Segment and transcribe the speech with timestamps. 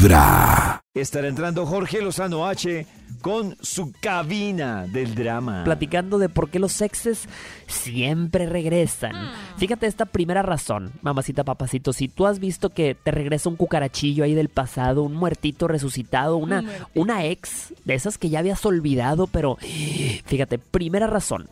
[0.00, 0.80] Vibra.
[0.94, 2.86] Estará entrando Jorge Lozano H
[3.20, 5.62] con su cabina del drama.
[5.64, 7.28] platicando de por qué los exes
[7.66, 9.12] siempre regresan.
[9.58, 14.24] Fíjate esta primera razón, mamacita papacito, si tú has visto que te regresa un cucarachillo
[14.24, 19.26] ahí del pasado, un muertito resucitado, una, una ex de esas que ya habías olvidado,
[19.26, 19.58] pero
[20.24, 21.50] fíjate, primera razón,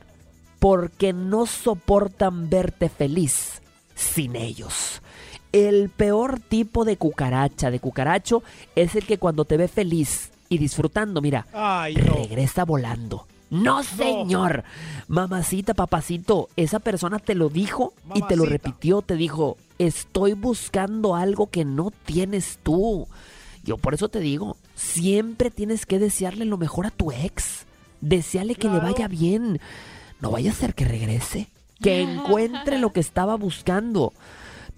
[0.59, 3.61] porque no soportan verte feliz
[3.95, 5.03] sin ellos.
[5.53, 8.43] El peor tipo de cucaracha, de cucaracho,
[8.77, 12.15] es el que cuando te ve feliz y disfrutando, mira, Ay, no.
[12.15, 13.27] regresa volando.
[13.51, 14.65] No, señor.
[15.09, 21.15] Mamacita, papacito, esa persona te lo dijo y te lo repitió, te dijo, estoy buscando
[21.15, 23.09] algo que no tienes tú.
[23.65, 27.66] Yo por eso te digo, siempre tienes que desearle lo mejor a tu ex.
[28.01, 29.60] Deseale que le vaya bien.
[30.21, 31.49] No vaya a ser que regrese.
[31.80, 34.12] Que encuentre lo que estaba buscando.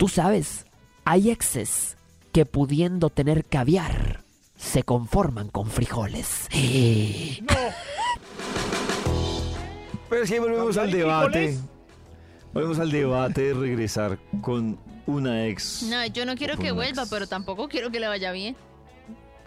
[0.01, 0.65] Tú sabes,
[1.05, 1.99] hay exes
[2.33, 4.25] que pudiendo tener caviar,
[4.57, 6.49] se conforman con frijoles.
[10.09, 11.31] Pero sí, volvemos al ¿Caviar y debate.
[11.49, 11.61] frijoles?
[12.55, 15.83] Volvemos al debate de regresar con una ex.
[15.83, 17.11] No, yo no quiero que vuelva, ex.
[17.11, 18.57] pero tampoco quiero que le vaya bien.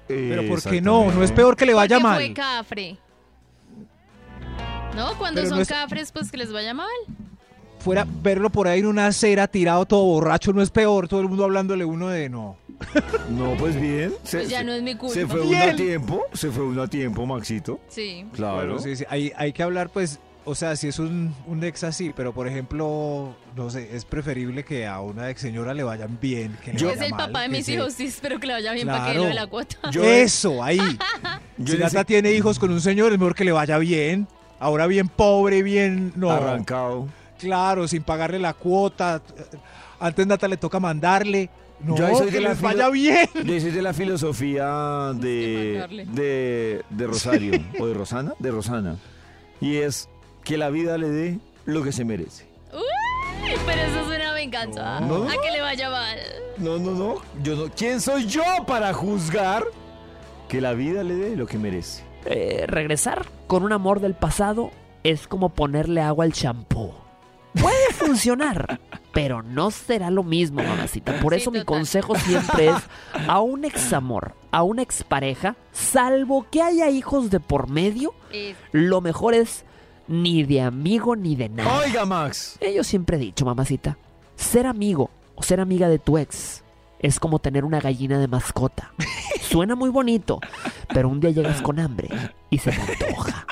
[0.07, 1.11] Pero ¿por qué no?
[1.11, 2.15] No es peor que le vaya Porque mal.
[2.17, 2.97] fue cafre.
[4.95, 6.87] No, cuando Pero son no es- cafres, pues que les vaya mal.
[7.83, 11.07] Fuera verlo por ahí en una acera tirado todo borracho no es peor.
[11.07, 12.55] Todo el mundo hablándole uno de no.
[13.29, 14.13] No, pues bien.
[14.23, 15.13] Se, Pues ya no es mi culpa.
[15.13, 16.21] se fue uno a tiempo.
[16.33, 17.79] Se fue uno a tiempo, Maxito.
[17.89, 18.25] Sí.
[18.33, 18.55] Claro.
[18.55, 21.83] Bueno, sí, sí, hay, hay que hablar, pues, o sea, si es un, un ex
[21.83, 26.17] así, pero por ejemplo, no sé, es preferible que a una ex señora le vayan
[26.21, 26.57] bien.
[26.63, 28.47] Que le Yo- es vaya el mal, papá de mis se- hijos, sí, espero que
[28.47, 29.21] le vaya bien para que Claro.
[29.23, 29.77] lo de la cuota.
[29.91, 30.79] Yo- Eso, ahí.
[31.57, 34.27] Yo si Nata tiene hijos con un señor, es mejor que le vaya bien.
[34.59, 36.13] Ahora bien pobre, bien.
[36.15, 36.29] No.
[36.31, 37.07] arrancado.
[37.43, 39.21] Claro, sin pagarle la cuota.
[39.99, 41.49] Antes Nata le toca mandarle.
[41.79, 43.27] No, Yo soy que de la les vaya bien.
[43.33, 47.59] Yo soy de la filosofía de, de Rosario.
[47.79, 48.33] ¿O de Rosana?
[48.39, 48.95] De Rosana.
[49.59, 50.09] Y es
[50.43, 52.45] que la vida le dé lo que se merece.
[52.73, 54.99] Uy, pero eso es una venganza.
[55.01, 55.23] No.
[55.23, 56.17] A que le vaya mal.
[56.57, 57.15] No, no, no.
[57.41, 57.71] Yo no.
[57.75, 59.63] ¿Quién soy yo para juzgar
[60.47, 62.03] que la vida le dé lo que merece?
[62.25, 64.71] Eh, regresar con un amor del pasado
[65.03, 66.93] es como ponerle agua al champú.
[67.53, 68.79] Puede funcionar,
[69.11, 71.19] pero no será lo mismo, mamacita.
[71.19, 72.75] Por Sí, eso mi consejo siempre es
[73.27, 78.13] a un examor, a una expareja, salvo que haya hijos de por medio,
[78.71, 79.65] lo mejor es
[80.07, 81.79] ni de amigo ni de nada.
[81.79, 82.57] Oiga, Max.
[82.75, 83.97] Yo siempre he dicho, mamacita,
[84.35, 86.63] ser amigo o ser amiga de tu ex
[86.99, 88.93] es como tener una gallina de mascota.
[89.53, 90.39] Suena muy bonito,
[90.95, 92.09] pero un día llegas con hambre
[92.49, 93.45] y se te antoja.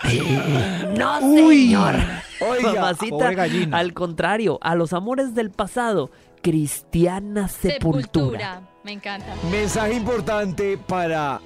[0.97, 1.65] No, Uy.
[1.67, 1.93] señor.
[2.39, 2.73] Oiga.
[2.73, 3.77] Mamacita, gallina.
[3.77, 6.09] al contrario, a los amores del pasado,
[6.41, 8.63] cristiana sepultura.
[8.83, 9.27] Me encanta.
[9.51, 11.39] Mensaje importante para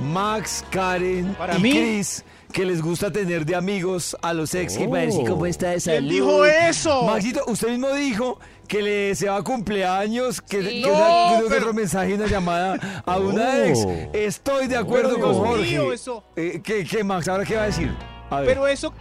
[0.00, 1.70] Max, Karen Para y mí.
[1.70, 4.90] Chris, que les gusta tener de amigos a los ex que Oh.
[4.90, 5.98] para decir cómo está de salud.
[5.98, 7.02] ¿Quién dijo eso?
[7.04, 10.82] Maxito, usted mismo dijo que le deseaba cumpleaños, que, Sí.
[10.82, 13.64] que una- No, que otro pero- mensaje y una llamada a una Oh.
[13.64, 13.78] ex.
[14.12, 15.70] Estoy de acuerdo Pero, con Dios Jorge.
[15.70, 17.28] mío, eso- Eh, ¿qué, qué, Max?
[17.28, 17.90] ¿Ahora qué va a decir?
[18.30, 18.48] A ver.
[18.48, 18.92] Pero eso.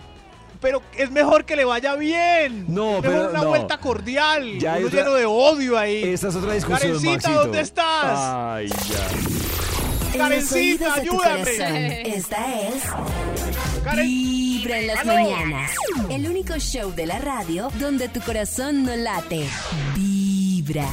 [0.61, 2.65] Pero es mejor que le vaya bien.
[2.67, 3.47] No, Es mejor pero una no.
[3.49, 4.59] vuelta cordial.
[4.59, 6.03] Ya uno lleno de odio ahí.
[6.03, 7.39] Esta es otra discusión, Karencita, Maxito.
[7.39, 8.19] ¿dónde estás?
[8.19, 9.07] Ay, ya.
[10.13, 11.43] En los Karencita, oídos de tu ayúdame.
[11.43, 11.75] corazón.
[12.05, 12.83] Esta es
[13.83, 15.13] Karen- Vibra en las ¡Aló!
[15.13, 15.71] mañanas.
[16.09, 19.45] El único show de la radio donde tu corazón no late.
[19.95, 20.87] Vibra.